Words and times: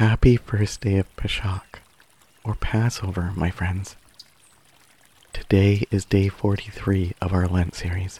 Happy 0.00 0.36
first 0.36 0.80
day 0.80 0.96
of 0.96 1.14
Pesach, 1.16 1.82
or 2.42 2.54
Passover, 2.54 3.34
my 3.36 3.50
friends. 3.50 3.96
Today 5.34 5.84
is 5.90 6.06
day 6.06 6.28
43 6.28 7.12
of 7.20 7.34
our 7.34 7.46
Lent 7.46 7.74
series 7.74 8.18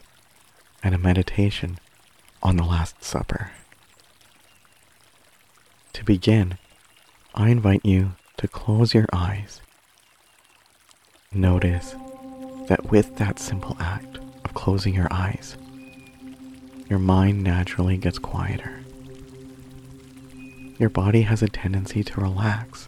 and 0.83 0.93
a 0.93 0.99
meditation 0.99 1.79
on 2.43 2.55
the 2.57 2.63
Last 2.63 3.03
Supper. 3.03 3.49
To 5.93 6.03
begin, 6.03 6.59
I 7.33 7.49
invite 7.49 7.83
you 7.83 8.11
to 8.37 8.47
close 8.47 8.93
your 8.93 9.07
eyes. 9.11 9.59
Notice 11.33 11.95
that 12.67 12.91
with 12.91 13.15
that 13.15 13.39
simple 13.39 13.75
act 13.79 14.19
of 14.45 14.53
closing 14.53 14.93
your 14.93 15.11
eyes, 15.11 15.57
your 16.87 16.99
mind 16.99 17.41
naturally 17.41 17.97
gets 17.97 18.19
quieter. 18.19 18.81
Your 20.81 20.89
body 20.89 21.21
has 21.21 21.43
a 21.43 21.47
tendency 21.47 22.03
to 22.03 22.21
relax, 22.21 22.87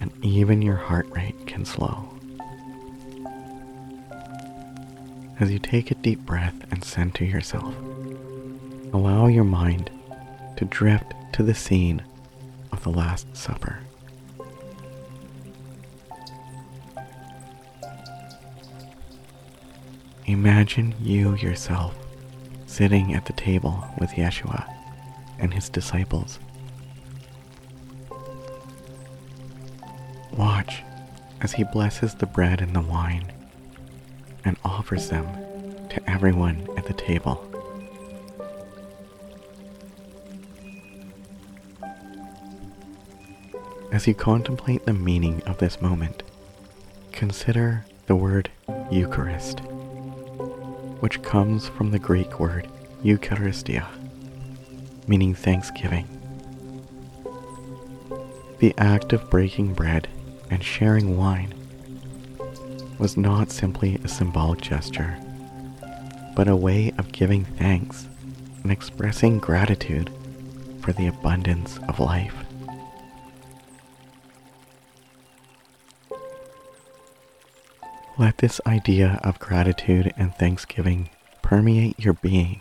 and 0.00 0.10
even 0.20 0.62
your 0.62 0.74
heart 0.74 1.06
rate 1.10 1.46
can 1.46 1.64
slow. 1.64 2.08
As 5.38 5.52
you 5.52 5.60
take 5.60 5.92
a 5.92 5.94
deep 5.94 6.18
breath 6.26 6.56
and 6.72 6.82
center 6.82 7.24
yourself, 7.24 7.72
allow 8.92 9.28
your 9.28 9.44
mind 9.44 9.92
to 10.56 10.64
drift 10.64 11.14
to 11.34 11.44
the 11.44 11.54
scene 11.54 12.02
of 12.72 12.82
the 12.82 12.90
Last 12.90 13.28
Supper. 13.36 13.78
Imagine 20.26 20.96
you 21.00 21.36
yourself 21.36 21.96
sitting 22.66 23.14
at 23.14 23.26
the 23.26 23.32
table 23.34 23.84
with 24.00 24.10
Yeshua 24.10 24.68
and 25.38 25.54
his 25.54 25.68
disciples. 25.68 26.38
Watch 30.36 30.82
as 31.40 31.52
he 31.52 31.64
blesses 31.64 32.14
the 32.14 32.26
bread 32.26 32.60
and 32.60 32.74
the 32.74 32.80
wine 32.80 33.32
and 34.44 34.56
offers 34.64 35.08
them 35.08 35.26
to 35.90 36.10
everyone 36.10 36.66
at 36.76 36.86
the 36.86 36.92
table. 36.94 37.50
As 43.92 44.08
you 44.08 44.14
contemplate 44.14 44.86
the 44.86 44.92
meaning 44.92 45.40
of 45.46 45.58
this 45.58 45.80
moment, 45.80 46.24
consider 47.12 47.84
the 48.06 48.16
word 48.16 48.50
Eucharist, 48.90 49.60
which 50.98 51.22
comes 51.22 51.68
from 51.68 51.92
the 51.92 51.98
Greek 52.00 52.40
word 52.40 52.68
Eucharistia, 53.04 53.86
meaning 55.06 55.34
thanksgiving. 55.34 56.08
The 58.58 58.74
act 58.78 59.12
of 59.12 59.28
breaking 59.30 59.74
bread 59.74 60.08
and 60.50 60.62
sharing 60.62 61.16
wine 61.16 61.52
was 62.98 63.16
not 63.16 63.50
simply 63.50 63.96
a 63.96 64.08
symbolic 64.08 64.60
gesture, 64.60 65.18
but 66.34 66.48
a 66.48 66.56
way 66.56 66.92
of 66.98 67.12
giving 67.12 67.44
thanks 67.44 68.08
and 68.62 68.72
expressing 68.72 69.38
gratitude 69.38 70.10
for 70.80 70.92
the 70.92 71.06
abundance 71.06 71.78
of 71.88 72.00
life. 72.00 72.34
Let 78.16 78.38
this 78.38 78.60
idea 78.64 79.20
of 79.24 79.40
gratitude 79.40 80.12
and 80.16 80.32
thanksgiving 80.34 81.10
permeate 81.42 81.98
your 81.98 82.14
being. 82.14 82.60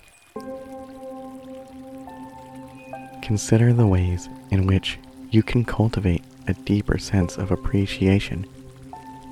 Consider 3.23 3.71
the 3.71 3.87
ways 3.87 4.27
in 4.51 4.67
which 4.67 4.99
you 5.31 5.43
can 5.43 5.63
cultivate 5.63 6.25
a 6.45 6.53
deeper 6.53 6.97
sense 6.97 7.37
of 7.37 7.51
appreciation 7.51 8.45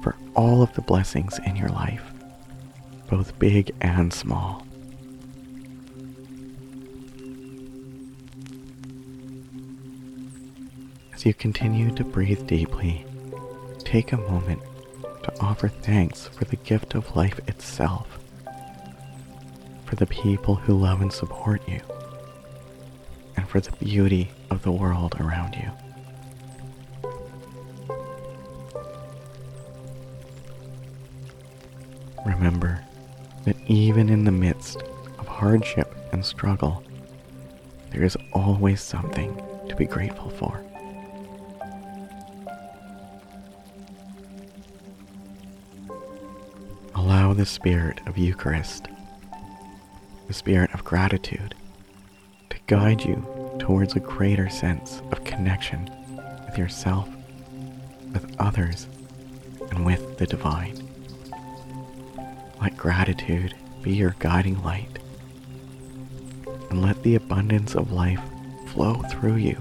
for 0.02 0.16
all 0.34 0.62
of 0.64 0.74
the 0.76 0.82
blessings 0.82 1.38
in 1.46 1.58
your 1.58 1.68
life, 1.68 2.02
both 3.10 3.38
big 3.38 3.70
and 3.82 4.14
small. 4.14 4.66
As 11.14 11.26
you 11.26 11.34
continue 11.34 11.94
to 11.96 12.06
breathe 12.06 12.48
deeply, 12.48 13.06
take 13.80 14.14
a 14.14 14.18
moment 14.18 14.62
to 15.24 15.34
offer 15.42 15.68
thanks 15.68 16.30
for 16.30 16.46
the 16.46 16.56
gift 16.56 16.96
of 16.96 17.14
life 17.14 17.42
itself, 17.46 18.20
for 19.84 19.98
the 19.98 20.08
people 20.08 20.56
who 20.56 20.78
love 20.78 21.02
and 21.02 21.12
support 21.12 21.62
you, 21.68 21.82
and 23.36 23.48
for 23.48 23.60
the 23.60 23.72
beauty 23.78 24.32
of 24.50 24.64
the 24.64 24.72
world 24.72 25.16
around 25.20 25.56
you. 25.56 25.72
Remember 32.26 32.84
that 33.46 33.56
even 33.68 34.10
in 34.10 34.24
the 34.24 34.32
midst 34.32 34.84
of 35.18 35.28
hardship 35.28 35.96
and 36.12 36.26
struggle, 36.26 36.84
there 37.92 38.04
is 38.04 38.18
always 38.34 38.82
something 38.82 39.42
to 39.68 39.76
be 39.76 39.86
grateful 39.86 40.30
for. 40.30 40.64
Allow 46.96 47.34
the 47.34 47.46
spirit 47.46 48.00
of 48.06 48.18
Eucharist, 48.18 48.88
the 50.28 50.34
spirit 50.34 50.74
of 50.74 50.84
gratitude, 50.84 51.56
guide 52.72 53.04
you 53.04 53.22
towards 53.60 53.98
a 53.98 54.00
greater 54.00 54.48
sense 54.48 55.02
of 55.12 55.22
connection 55.26 55.92
with 56.46 56.58
yourself, 56.58 57.10
with 58.14 58.34
others, 58.40 58.88
and 59.72 59.86
with 59.86 60.18
the 60.18 60.26
divine. 60.26 60.82
Let 62.62 62.78
gratitude 62.78 63.56
be 63.82 63.92
your 63.92 64.16
guiding 64.20 64.64
light, 64.64 65.00
and 66.70 66.82
let 66.82 67.04
the 67.04 67.16
abundance 67.16 67.76
of 67.76 67.92
life 67.92 68.22
flow 68.68 69.02
through 69.12 69.36
you 69.36 69.58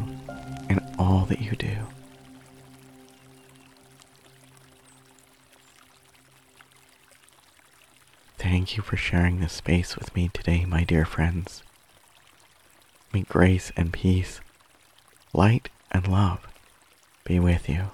in 0.69 0.78
all 0.97 1.25
that 1.25 1.41
you 1.41 1.56
do. 1.56 1.78
Thank 8.38 8.77
you 8.77 8.84
for 8.84 8.97
sharing 8.97 9.41
this 9.41 9.54
space 9.54 9.97
with 9.97 10.15
me 10.15 10.31
today, 10.32 10.65
my 10.65 10.84
dear 10.84 11.04
friends. 11.04 11.65
May 13.12 13.22
grace 13.22 13.72
and 13.76 13.93
peace, 13.93 14.41
light 15.32 15.69
and 15.91 16.06
love 16.06 16.47
be 17.25 17.41
with 17.41 17.69
you. 17.69 17.91